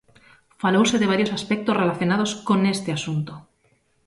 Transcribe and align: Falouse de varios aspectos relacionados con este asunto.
Falouse 0.61 0.97
de 1.01 1.09
varios 1.13 1.33
aspectos 1.37 1.79
relacionados 1.81 2.29
con 2.47 2.59
este 2.75 2.89
asunto. 2.97 3.33